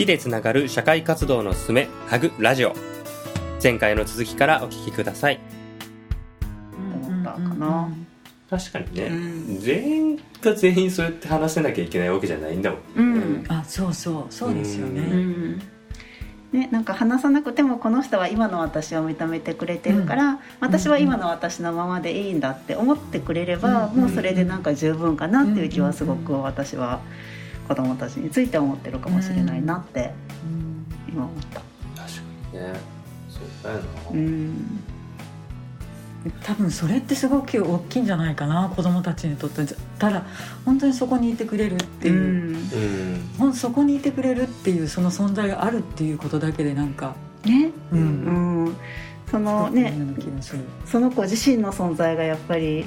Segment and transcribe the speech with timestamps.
[0.00, 2.74] きでつながる社会活動のすすめハグラジオ。
[3.62, 5.38] 前回の続きからお聞きください。
[6.74, 7.94] 思ったかな。
[8.48, 9.12] 確かにね、う
[9.56, 9.60] ん。
[9.60, 13.44] 全員が全員そうやって話せなきゃいけないわけじゃないんだもんうん。
[13.48, 14.32] あそうそう。
[14.32, 15.62] そうですようねうん。
[16.52, 24.00] ね、なんか話さなくてもこの人は今の私を認めてくれてるから、私は今の私のままでいいんだって思ってくれれば、うん。
[24.00, 27.02] もうそれでなんか十分かなっていう気はすごく私は
[27.70, 30.10] 子供たちについて思ってるかもしれないなって
[30.44, 30.84] うん。
[31.08, 31.60] 今思った。
[32.02, 32.20] 確か
[32.52, 32.72] にね。
[33.28, 34.80] そうだよな、うん。
[36.42, 39.64] 多分それってすごく大きいんじゃないかな子供たちにとって。
[40.00, 40.24] ただ
[40.64, 43.30] 本当にそこにいてくれるっていう、うん。
[43.38, 47.14] ほんそこにいてくれるっていうその存在があるっていうことだけでなんか。
[47.44, 48.64] ね、ううん。
[48.64, 48.76] ん、
[49.30, 50.64] そのねような気がする。
[50.86, 52.84] その子自身の存在がやっぱり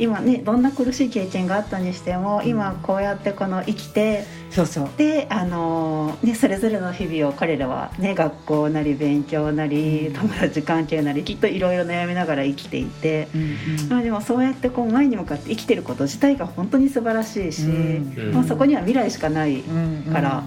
[0.00, 4.88] 今ねどんな苦しい経験があったにしても今こうやってこの生きてそうそう。
[4.96, 18.34] であのね、それぞれの日々を彼らは、ね、学校なり勉強なり友達関係なりきっといろいろ悩みながら生きていて、うんまあ、でもそうやってこう前に向かって生きてること自体が本当に素晴らしいし、うん。
[18.34, 20.12] まあ、そこには未来しかない、うんうん。
[20.12, 20.42] から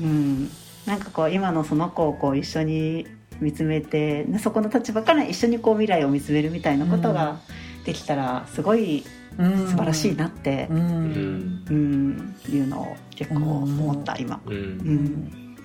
[0.00, 0.48] うん、
[0.86, 3.06] なんかこう今のその子をこう一緒に
[3.40, 7.40] 見つめて、ね、そこの立場から一緒にこう未来を見つめるみたいなことが
[7.88, 9.02] できたらすごい
[9.38, 10.82] うん素晴らしいなってう、うん。
[10.82, 11.64] ん。
[11.70, 14.38] うんいうのを結構思った今。
[14.44, 15.56] うん、うん。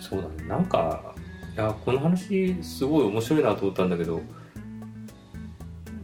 [0.00, 0.48] そうだね。
[0.48, 1.14] なんか
[1.54, 4.20] いやこの話すごい面白いなと思ったんだけど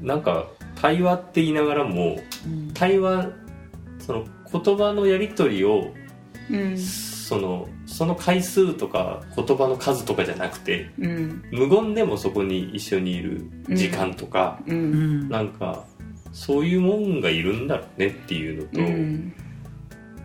[0.00, 2.70] なんか対話って言いながらもうん。
[2.72, 3.30] 対話
[3.98, 5.92] その言葉のやり取りを
[6.48, 6.78] うん。
[6.78, 11.44] そのその回数とか言葉の数とかじゃなくてうん。
[11.50, 15.26] 無言でもそこに一緒にいる時間とか、ううん。
[15.26, 15.84] んなんか
[16.32, 19.34] そういうもんがいるんだろうねっていうのと、うん。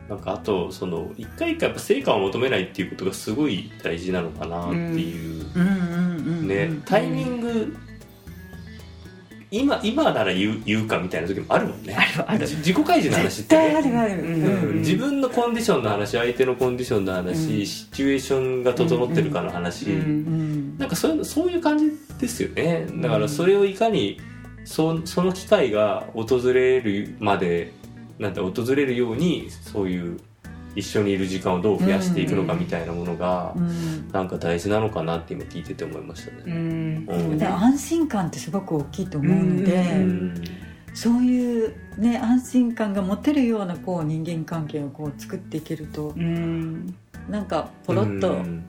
[0.07, 7.75] なんかあとその一回一回やっぱ成果を求めないっていうことがすごい大事なのかなっていう、ねタイミング
[9.59, 11.95] 今今なら言う言うかみたいな時もあるもんね。
[11.95, 12.45] あるある。
[12.45, 14.43] じ自己開示の話っ絶てあるある、うん。
[14.43, 14.79] うん。
[14.79, 17.65] 自分のコンディションの話相手のコンディションの話、うん。
[17.65, 22.85] シチュエーションが整ってるかの話、うんうんなんかそういうのそういう感じですよね。
[22.95, 24.19] だからそれをいかに
[24.65, 27.71] そその機会が訪れるまで
[28.19, 30.19] なんて訪れるようにそういう
[30.75, 34.09] 一緒にいる時間をどう増やしていくのかみたいなものがうん。
[34.11, 36.53] なんか大事なのかなって今聞いてて思いましたうね。
[36.53, 37.05] ん。
[37.07, 37.37] うん。
[37.37, 40.43] で安心感ってすごく大きいと思うので、うん。
[40.93, 46.95] そういう、ね、安心感が持てるようなこう人間関係をこう作っていけるとうん。
[47.29, 48.65] なんかポロッとうん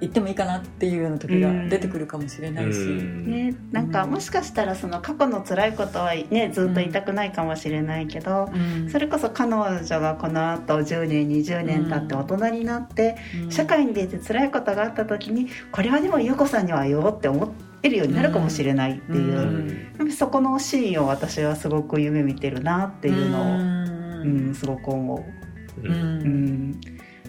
[0.00, 3.30] 言ってもいいかなっていうような時が出てくるかもしれないし、うん。
[3.30, 8.90] ね、なんかもしかしたらその過去の辛いことはねずっと言いたくないかもしれないけど、うん。
[8.90, 13.50] それこそ彼女がこのあと10年20年経って大人になって、うん。
[13.50, 19.92] 社会に出て辛いことがあった時にこれはでも優子さんには言おうって思えるようになるかもしれないっていう、うん。
[19.96, 23.96] なんかそこのシーンを私はすごく夢見てるなっていうのを、うん。
[24.26, 25.86] うんすごく思う。
[25.86, 26.80] うん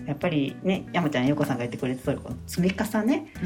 [0.08, 3.46] やっぱりね山ちゃん優子さんが言ってくれた通りこう積み重ねう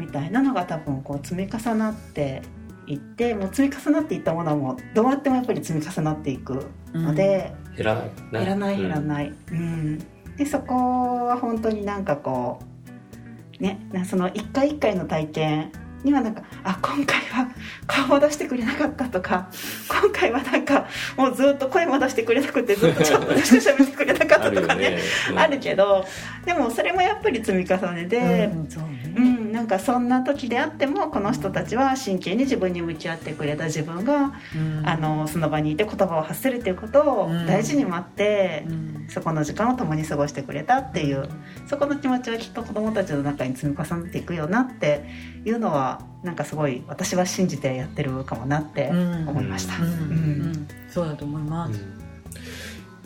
[0.00, 0.04] ん。
[0.04, 2.42] みたいなのが多分こう積み重なって
[2.86, 9.98] いってもう積み重なっていったものはもうどうやってもやっぱり積み重なっていくので、減らない減らない減らい、ない、うん。
[10.36, 12.60] でそこは本当になんかこ
[13.58, 15.72] うねなその一回一回の体験
[16.06, 17.48] にはなんかあ今回は
[17.86, 19.50] 顔を出してくれなかったとか
[19.88, 20.86] 今回はなんか
[21.16, 24.98] もうずっと声も出してくれなくてずっとちょっとしか喋ってくれなかったとかね ね。
[25.30, 26.06] うんあるけど
[26.44, 28.68] でもそれもやっぱり積み重ねで、うん
[29.16, 34.86] うん、なんかそんな時であってもこの人たちは真剣に自分に向き合ってくれた自分が、うん。
[34.86, 37.46] あのその場にいて言葉を発せるっていうことをうん。
[37.46, 39.06] 大事に待って、うん。
[39.08, 41.26] そこの時間を共に過ごしてくれたっていう
[41.66, 45.06] そこの気持ちはきっと子どもたちの中に積み重ねていくよなって
[45.46, 49.28] いうのはなんかすごい私は信じてやってるかもなってうん。
[49.30, 49.76] 思いました。
[49.76, 49.82] うん。
[49.84, 49.90] うん。
[49.90, 49.94] う
[50.48, 51.80] んそうだと思います、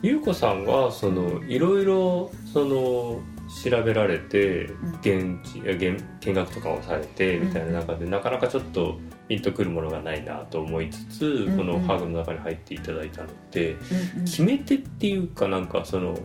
[0.02, 3.20] ゆうこさんがそのいろいろその
[3.64, 4.70] 調べられて
[5.00, 8.98] 現地いや現見学とかをされてみたいな中で、なかなかちょっと
[9.28, 13.74] ピンとくるものがないなと思いつつ、んこのハーグの中に入っていただいたのって、う
[14.16, 14.24] んうん。
[14.24, 16.18] 決め手っていうかなんかその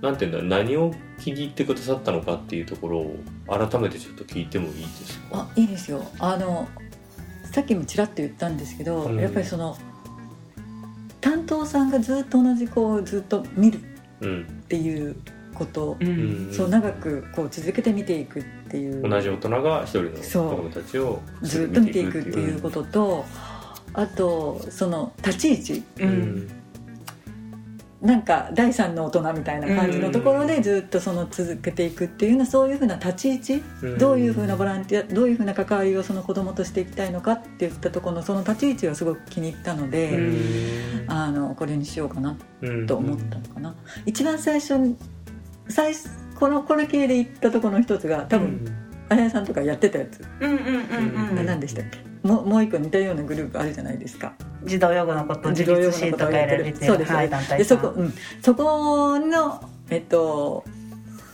[0.00, 3.16] なんていうんだ何を気に入ってくださったのかっていうところを
[3.48, 5.40] 改めてちょっと聞いてもいいですか？
[5.40, 6.04] あいいですよ。
[6.18, 6.68] あの
[7.52, 9.18] さっきもちらっと言ったんですけど、うん。
[9.18, 9.76] やっぱりその
[11.20, 13.80] 担当さんがずっと同じ子をずっと見るっ
[14.20, 15.16] うんていう
[15.60, 16.08] こと、うん。
[16.08, 16.10] う
[16.50, 16.52] ん。
[16.52, 19.08] そう長くこう続けて見ていくっていう。
[19.08, 23.24] 同じ大人が一人の子供たちをずっと見ていくっていうことと、
[23.92, 25.82] あとその立ち位置。
[26.00, 26.48] うん。
[28.00, 33.62] なんか第三の大人みたいな感じのところでずっとその続けていくっていうのはそういうふうな立ち位置。
[33.82, 33.98] うん。
[33.98, 40.18] どういうふうなボランティアどういうふうな関わりをその子供としていきたいのかって言ったところのその立ち位置がすごく気に入ったので、
[41.08, 42.38] あのこれにしようかな
[42.86, 43.74] と思ったのかな、
[44.06, 44.96] 一番最初に
[45.70, 48.66] 最初このこれ系で行ったところの一つが多分、
[49.08, 51.46] あやさんとかやってたやつ、うんうんうんうん。
[51.46, 51.98] 何でしたっけ？
[52.26, 54.34] もうもう一個似たようなグループあるじゃないですか。
[54.64, 57.12] 児童養護のこと自児童養立護のことかやられてそうです。
[57.12, 58.12] はいそこ、うん、
[58.42, 60.64] そこのえっと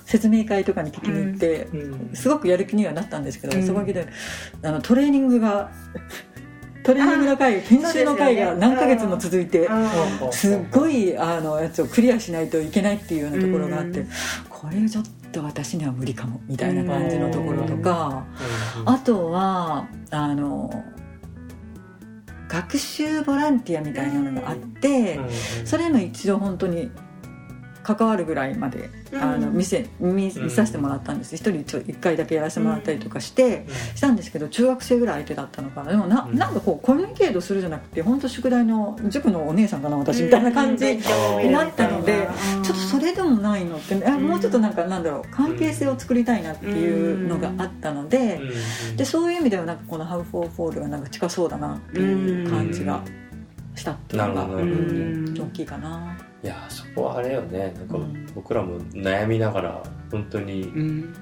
[0.04, 1.68] 説明会とかに聞きに行って、
[2.14, 3.66] すごくやる気にはなったんですけど、うん。
[3.66, 4.06] そこで
[4.62, 5.72] あのトレーニングが
[6.86, 10.32] トレーニングの会研修の会が何ヶ月も続いて、うん。
[10.32, 14.08] すっごいあのやつをクリアしないといけないっていうようなところがあって、うん。
[14.48, 18.24] これちょっと私には無理かもみたいな感じのところとか、
[18.78, 18.88] うん。
[18.88, 20.84] あとはあの
[22.48, 25.18] 学習ボランティアみたいなのがあって、
[25.64, 26.92] それも一度本当に
[27.86, 29.22] 関わるぐらいまで、うん。
[29.22, 31.36] あの見せ見見させてもらったんです。
[31.36, 36.36] 一人ちょ一回だけやらせてもらったりとかして、したんですけど中学生ぐらい相手だったのかなでもな,、うん。
[36.36, 41.42] なんかこうコミュニケートするじゃなくて本当宿題の塾のお姉さんかな私みたいな感じ、うん。
[41.44, 42.62] になったのでうん。
[42.64, 48.40] ちょっとそれでもないのって、あもうちょっとなんかなんだろう関係性を作りたいなっていうのがあったので,、
[48.96, 53.00] でそういう意味ではなんかこの「How for Fall」がなんか近そうだなっていう感じが
[53.74, 56.16] したっていうのが、大きいかな。
[56.44, 57.72] いやそこはあれよね。
[57.76, 58.26] なんかうん。
[58.34, 61.14] 僕らも悩みながら本当にうん。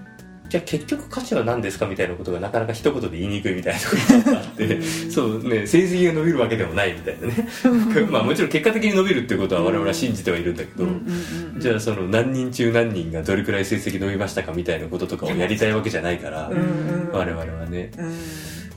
[0.48, 1.86] じゃあ結局価値は何ですか？
[1.86, 3.86] みたいなことがなかなか一言で言いにくいみたいなこ
[4.24, 7.34] とがあって そうね成績が伸びるわけでもないみたいなね。
[8.10, 10.86] まあもちろん結果的に伸びるっていうことは我々は信じてはいるんだけど、
[11.58, 16.50] じゃあその何人中何人がどれくらい成績伸びましたかみたいなこととかをやりたいわけじゃないから、
[17.12, 17.90] 我々はね。
[17.98, 18.12] うん。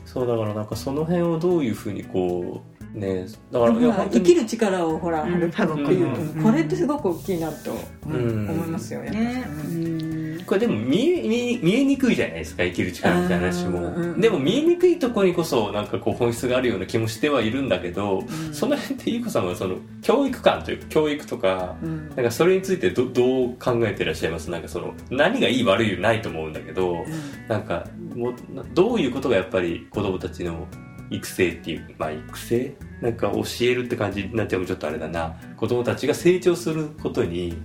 [0.06, 3.28] そうだからなんかその辺をどういうふうにこうね。
[3.52, 3.74] だから
[4.10, 5.44] 生きる力をほらうん。
[5.50, 7.72] 育むっていう、これってすごく大きいなと、
[8.06, 9.12] 思いますよね。
[9.12, 9.44] ね。
[9.48, 10.44] うん。
[10.46, 18.54] これでも見え見え見えにくいじゃないですか生きる力みたいな話も、でも見えにくいところにこそなんかこう本質があるような気もしてはいるんだけど、うん。
[18.54, 22.10] その辺ってゆうこさんはその教育観というか教育とかうん。
[22.10, 24.50] なんかそれについてどどう考えてらっしゃいます？
[24.50, 27.06] なんかその何がいい悪いないと思うんだけど、
[27.50, 27.86] なんか
[28.16, 30.66] もうなどういうことがやっぱり子供たちの
[31.10, 35.36] 育成っていうまあ育成なんか教えるって感じになっちゃうちょっとあれだな。
[35.56, 37.58] 子供たちが成長することに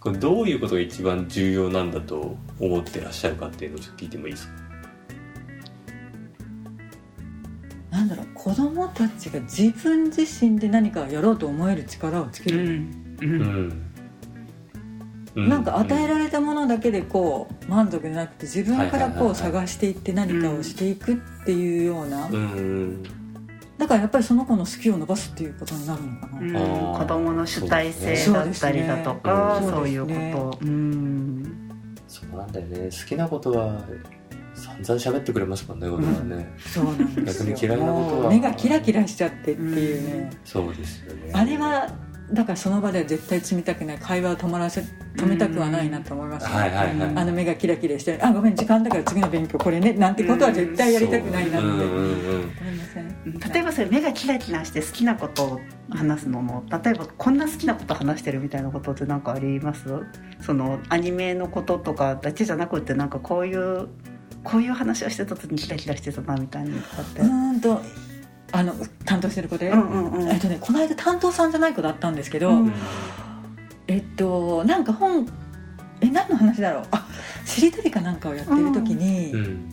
[0.00, 4.52] これどういうことが一番重要なんだと思ってらっしゃるかっていうのをちょっと聞いてもいいですか？
[7.90, 8.26] なんだろう。
[8.34, 12.66] 子供たちが自分自身で何かやろうと思える力をつける、うん。
[12.66, 13.91] ううんん
[15.34, 22.28] なんか与えられたものだけでこう満足でなくて自分からこう探していって何かをしていくっていうような、
[23.78, 26.38] だからやっぱりその子の好きを伸ばすっていうことになるのかな、
[26.90, 26.98] うん。
[26.98, 30.66] 子供の主体性だったりだとかそうそういうこと。
[30.66, 31.70] うん。
[32.06, 32.90] そうなんだよね。
[32.90, 33.80] 好きなことは
[34.54, 37.54] 散々喋ってくれますもんね子供はね、そうなんですよ。
[37.54, 38.30] 逆に嫌いなことは。
[38.30, 41.32] 目がキラキラしちゃってっていうね、そうですよね。
[41.32, 41.90] あれは
[42.32, 43.98] だからその場では絶対積みたくない。
[43.98, 44.82] 会話を止まらせ
[45.14, 47.12] 止めたくはないなと思います、ねはいはいはい。
[47.14, 51.66] あの目がキラキラして「あごめん時間だから次の勉強これね」なんてことは絶対やりたくないなって。
[51.66, 51.70] う。
[51.70, 52.44] ん思い。
[52.44, 59.84] ません例えばそれ目がキラキラして好きなことを話すのも例えばこんな好きなこと話してるみたいなことって何かあります？
[60.40, 63.88] そのアニメのこととかだけじゃなくてなんかこういう
[64.42, 67.20] こういう話をしてた時にキラキラしてたなみたいなのとかって。
[67.20, 67.80] うーんと
[68.54, 68.74] あの
[69.06, 70.28] 担当してる子で、うんうんうん。
[70.28, 72.72] えっとね、この間担当さんじゃない子だったんですけど、うん
[73.92, 75.28] えっとなんか本
[76.00, 76.84] え何の話だろう？
[76.92, 77.06] あ
[77.44, 79.68] しりとりかなんかをやってる時に、うん。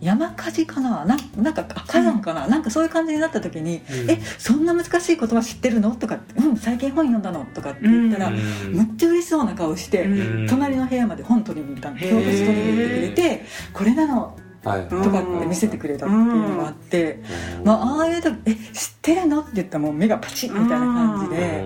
[0.00, 1.04] 山火事かな？
[1.06, 4.10] ななんかあ火山かな、なんかそういう感じになった時に「うん。
[4.10, 8.36] えそんな難しい言葉知ってるの?」とかって「うん最近本読んだの」とかって言ったら、うん。
[8.72, 10.46] むっちゃ嬉しそうな顔して、うん。
[10.46, 11.96] 隣の部屋まで本取りに行ったの。
[11.96, 17.20] 教科書取りに行ってくれて「これなの」とかって見せてくれたっていうのがあって、
[17.64, 18.62] まあ、ああいう時「え知っ
[19.00, 21.64] てるの?」って言ったらもう目がパチッみたいな感じで、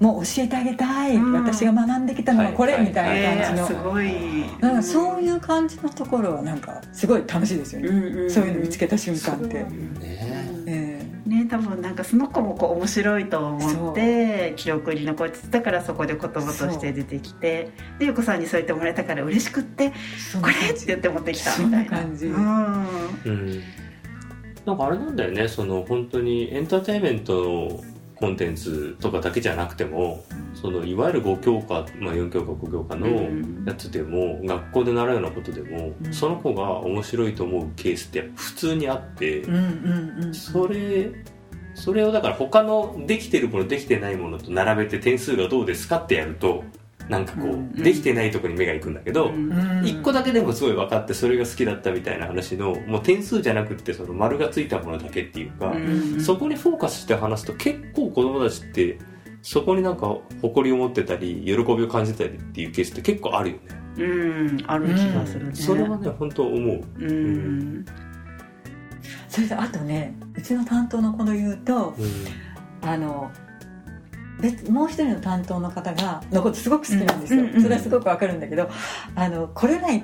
[0.00, 1.32] もう教えてあげたい、うん。
[1.32, 4.60] 私が学んできたのはこれ、はいみたいな感じの、えーすごい。
[4.60, 9.66] だからそういう感じのところはなんかすごい楽しいですよね、そういうの見つけた瞬間って、ね。
[10.66, 19.90] えね多分なんかその子もこう面白いと思って記憶に残ってたからそこで言葉として出てきてでゆうこさんにそう言ってもらえたから嬉しくって
[20.40, 21.90] これって言って持ってきたみたいな。
[21.90, 22.26] そんな感じ。
[22.26, 22.86] うん。
[23.24, 23.62] うん。
[24.64, 27.84] なんかあれなんだよねその本当にエンターテインメントの
[28.22, 30.24] コンテンツとかだけじゃなくても
[30.54, 33.64] そのいわゆる5教科、まあ、4教科5教科のうん。
[33.66, 36.14] やつでも、学校で習うようなことでも、うん。
[36.14, 40.34] その子が面白いと思うケースって普通にあって、うんうんうん。
[40.34, 41.10] それ
[41.74, 46.62] それをだから他のできてるものできてないものと並べて点数がどうですかってやると
[47.08, 49.52] なんかこう、うんできてないとこに目が行くんだけど、うん。
[49.52, 56.20] うん一個だけでもすごい分かってそれが好きだったみたいな話のもう点数じゃなくってその丸がついたものだけっていうか、うん。
[56.20, 58.98] そこにフォーカスして話すと結構子供たちって
[59.42, 63.62] そこになんか誇りを持ってたり喜びを感じたりっていうケースって結構あるよね、
[63.98, 64.04] う
[64.54, 66.84] んある気がするね、それはね本当思う。
[66.98, 67.84] うん。
[69.28, 72.88] それであとねうちの担当の子の言うとうん。
[72.88, 73.30] あの
[74.42, 78.68] 別もう一人の担当の方がのことすごく好きなんですよ、うんうんうんそれはすごくわかるんだけど
[79.14, 80.02] あの来れない。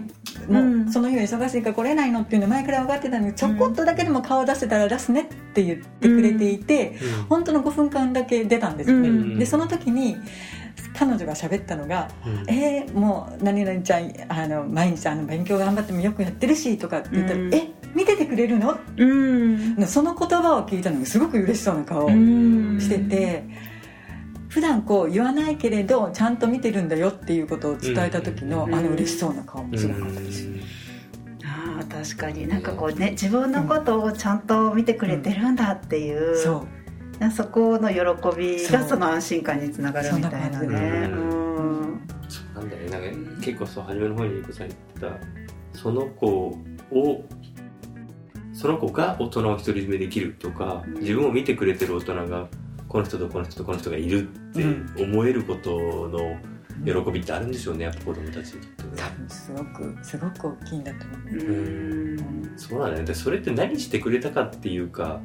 [0.49, 0.93] もう、うん。
[0.93, 2.21] その日は忙しいから来れないの？
[2.21, 6.97] っていうの前から分かってたのにちょこっとだけでも顔出せたら出すねって言ってくれていて、
[7.29, 9.39] 本当の5分間だけ出たんですよね、うん。
[9.39, 10.17] でその時に
[10.97, 17.55] 彼女が喋ったのがうん「えー、もう何々ちゃんあの毎日あの勉強頑張ってもよくやってるし」とかって言ったら「うん。
[17.55, 18.79] え見ててくれるの?
[18.97, 22.79] うん」その言葉を聞いたのがすごく嬉しそうな顔をうん。
[22.81, 23.45] してて、
[24.49, 30.49] 普段こう言わないけれどちゃんと見てるんだよっていうことを伝えた時の、うんあの嬉しそうな顔もすごかったです、
[31.45, 32.47] あー確かに。
[32.47, 36.67] なんかこうね自分のことをちゃんと見てくれてるんだっていう、そ
[37.21, 37.31] う。
[37.31, 37.99] そこの喜
[38.39, 41.11] びがその安心感につながるみたいなね。
[42.29, 42.91] そうなんだよね。
[42.91, 46.27] なんか結構そう初めの方にゆうこさん言ってたその子
[46.93, 47.25] を
[48.53, 50.95] その子が大人を独り占めできるとかうん。
[51.01, 52.49] 自分を見てくれてる大人が
[52.89, 54.65] この人とこの人とこの人がいるって
[55.03, 56.37] 思えることの
[56.85, 58.91] 喜びってあるんでしょうねやっぱ子供たちにとってね。
[58.97, 61.53] 多分すごくすごく大きいんだと思う、う
[62.15, 62.53] ん。
[62.57, 63.05] そうなんだよね。
[63.05, 65.21] でそれって何してくれたかっていうか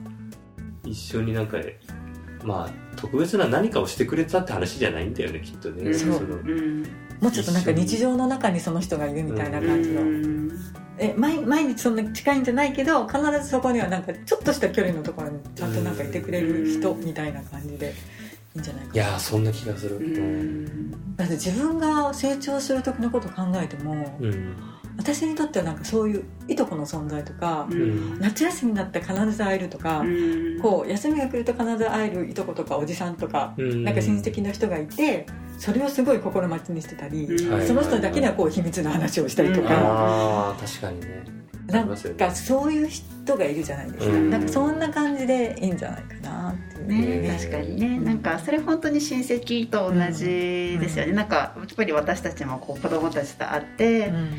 [0.85, 1.57] 一緒になんか
[2.43, 5.93] まあ特別な何かをしてくれたって話じゃないんだよねきっとね。
[5.93, 6.09] そう。
[6.09, 6.83] のうん
[7.23, 10.01] もうちょっとなんか日常の中にその人がいるみたいな感じの、
[10.97, 17.93] え毎毎日そんな近いんじゃないけど必ずそこにはなんかちょっとした距離のところにちゃんとなんかいてくれる人みたいな感じで
[18.55, 19.95] いいんじゃないかいやーそんな気がする。
[19.95, 21.15] うん。
[21.15, 24.55] だって自分が成長する時のこと考えても、うん。
[24.97, 28.19] 私にとってはなんかそういういとこの存在とか、うん。
[28.19, 30.59] 夏休みになったら必ず会えるとか、うん。
[30.61, 33.85] こう休みが来ると必ず会えるいとことかおじさんとか、うん。
[33.85, 35.25] なんか親戚の人がいて
[35.63, 39.67] それをすごい心待ちにしてたり、うんその人だけにはこう秘密の話をしたりとうん。
[39.67, 41.23] か、ああ確かにね。
[41.67, 44.29] なんかそういう人がいるじゃないですか、うん。
[44.29, 46.87] なんかそんな感じでいいんじゃないかなっていう。
[47.21, 47.99] ね、うん確かにね。
[48.01, 50.25] なんかそれ本当に親戚と同じ
[50.81, 51.15] ですよね、うん。
[51.15, 54.31] なんかやっぱり私たちもこう子供たちと会って、うん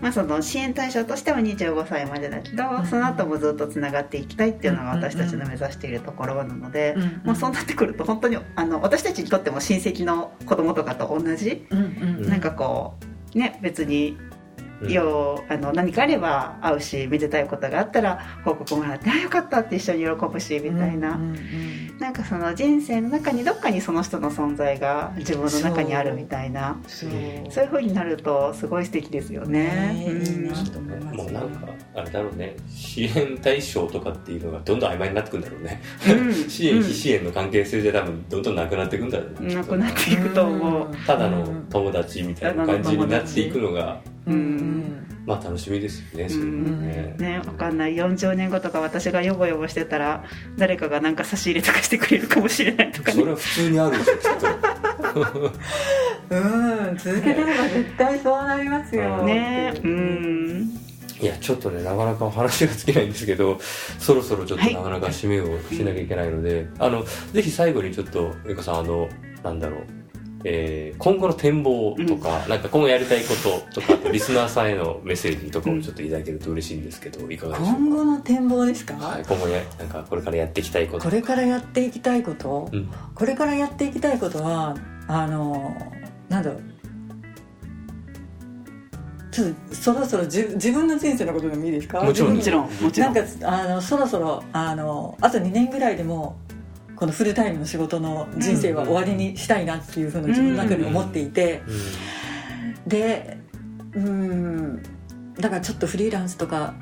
[0.00, 2.86] まあ、その支援対象としては25歳までだけど、うん。
[2.86, 12.94] その後もずっとつながっていきたいっていうのが私たちの目指しているところなので、うんもうそうなってくると本当にあの私たちにとっても親戚の子供とかと同じ、うなんかこ
[13.34, 14.35] うね別にうん
[14.82, 26.78] ようあの何かあれば会うしめでたいことがあったら報告もらって「あよかった」って一緒に喜ぶしみたいな、うんうんうんなんかその人生の中にどっかにその人の存在が自分の中にあるみたいな。
[26.86, 27.10] そう。
[27.50, 29.94] そういう風になるとすごい素敵ですよね。
[29.94, 30.48] ねいいうん。
[30.48, 32.54] なと思いますもうなんかあれだろうね。
[32.68, 35.80] 支援対象とかっていうのがどんどん曖昧になってくんだろうね。
[36.06, 36.34] うん。
[36.50, 39.42] 支援非支援の関係性で多分どんどんなくなっていくんだろう。
[39.42, 40.96] ねなくなっていくと思う。
[41.06, 47.14] ただの友達みたいな感じになっていくのがうんうんまあ楽しみですよねそれもね。
[47.18, 47.94] ね、わかんない。
[47.94, 50.24] 40年後とか私がヨボヨボしてたら
[50.56, 53.20] 誰かがなんか差し入れとかしてくれるかもしれないとかね。
[53.20, 54.12] それは普通にあるでしょ
[56.28, 56.36] う
[56.92, 59.24] ん続けてれば絶対そうなりますよ。
[59.24, 60.70] ねうん。
[61.18, 63.58] といやちょっとねなかなかお話が尽きないんですけど
[63.98, 64.74] そろそろちょっとはい。
[64.74, 69.08] なかなか締めをしなきゃいけないので、あのぜひ最後にちょっとゆかさんあの
[69.42, 69.80] なんだろう
[70.48, 73.34] えー今後の展望とか、なんか今後やりたいこ
[73.70, 77.78] ととかあとリスナーさんへのメッセージとかをちょっといただけると嬉しいんですけどいかがでしょうか？
[77.78, 81.04] 今後の展望ですか、はい、今後やなんかこれからやっていきたいこと。
[81.04, 82.88] これからやっていきたいこと、うん。
[83.14, 84.76] これからやっていきたいことは
[85.08, 85.76] あの
[86.28, 86.62] なんだろう。
[89.32, 92.02] ちょっとそろそろじ自分の人生のことでもいいですか？
[92.02, 92.36] もちろん。
[92.36, 96.45] もちろんもちろなんんかあのそろそろあのあと2年ぐらいでもう
[96.96, 101.62] このフルタイムの仕事の人生は終わりにしたいなっていうふうに自分の中で思っていて、
[102.86, 103.38] で
[103.94, 104.82] うん
[105.34, 106.74] だからちょっとフリーランスとか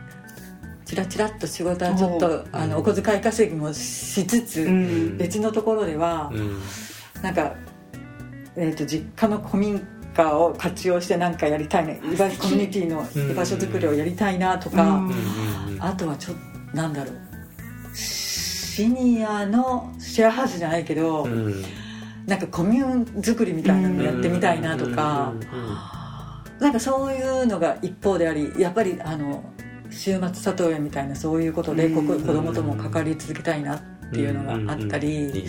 [0.84, 5.18] チラチラっと仕事はちょっとあのお小遣い稼ぎもしつつ、うん。
[5.18, 6.30] 別のところでは
[7.22, 7.54] なんか、
[8.56, 15.02] えー、と実家の古民家を活用して何かやりたいな居場コミュニティの居場所づくりをやりたいなとか、
[15.80, 16.36] あとはちょっ
[16.70, 17.14] となんだろう
[18.74, 21.64] シニアのシェアハウスじゃないけど、うん。
[22.26, 25.34] なんかコミューン作りみたいなのやってみたいなとか、
[26.58, 29.44] なんかそういうのが一方でありやっぱりあの
[29.90, 35.44] 週末里親みたいなそういうことでここうん子供とも関わり続けたいなっっていうのがあったり、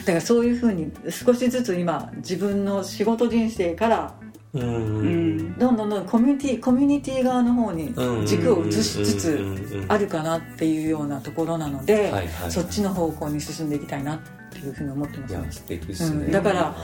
[0.00, 5.58] だからそういうふうに少しずつ今自分の仕事人生からねうん。
[5.58, 8.26] どんどんどんコミュニティコミュニティ側の方にうん。
[8.26, 9.28] 軸を移しつつ
[9.74, 9.86] うん。
[9.88, 12.50] あるかなっていうようなところなので、はいはい。
[12.50, 14.18] そっちの方向に進んでいきたいなっ
[14.50, 15.34] ていうふうに思ってます。
[15.34, 16.32] ねいや素敵ですね、うん。
[16.32, 16.74] だから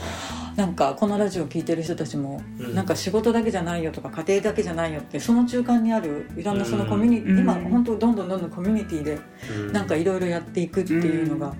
[0.55, 2.73] なんかこのラジオを聞いてる人たちも、うん。
[2.73, 7.39] なんか仕事だけじゃないよとか家庭だけじゃないよってその中間にあるいろんなそのコミュニティ、うん。
[7.39, 9.19] 今本当どんどんどんどんコミュニティで
[9.51, 9.73] うん。
[9.73, 11.53] なんかいろいろやっていくっていうのが、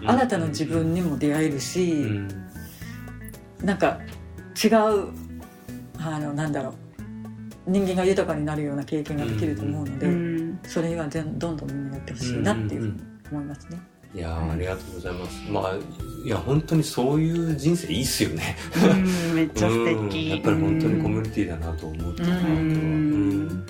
[0.00, 0.08] うん。
[0.08, 2.28] 新たな自分にも出会えるし、うん。
[3.64, 3.98] なんか
[4.62, 5.27] 違う
[5.98, 6.74] あのなんだろう。
[7.70, 10.58] 人間が豊かになるような経験ができると思うので、うん。
[10.62, 12.94] それはどんどんみんなやってほしいなっていうふうに
[13.30, 13.78] 思いますね。
[14.14, 15.50] いやーありがとうございます。
[15.50, 15.74] まあ
[16.24, 18.56] いや本当にそういう人生いいっすよね。
[19.30, 20.08] うんめっちゃ素うん。
[20.08, 22.48] 敵やっぱり本当にコミュニティだなと思ったなとは。
[22.48, 23.64] ううん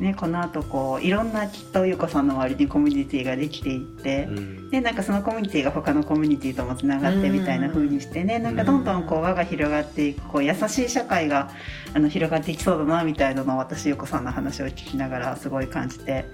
[0.00, 4.70] ね、この後こういろんなきっとゆうこさんの周りにコミュニティができていって、うん。
[4.70, 11.50] でなんかそのコミュニティが他のコミュニティともつながってみたいな風にしてね、なんかどんどんこう輪が広がっていくこう優しい社会が
[11.92, 16.24] あの広がっていきそうだなみたいなのを私ゆうこさんの話を聞きながらすごい感じて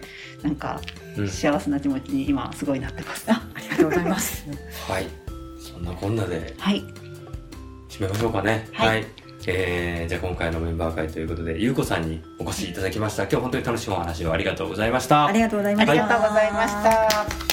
[0.44, 0.80] なんか
[1.16, 1.28] うん。
[1.28, 3.32] 幸せな気持ちに今すごいなってます。
[3.32, 4.46] あありがとうございます。
[4.86, 5.08] はい。
[5.58, 6.84] そんなこんなではい、
[7.88, 8.68] 締めましょうかね。
[8.72, 15.92] はいえーじゃあ今回のメンバー会ということでゆうこさんにお越しいただきました今日本当に楽しいお話をありがとうございましたありがとうございまあした。
[15.94, 16.74] りがとうございまし
[17.40, 17.45] た。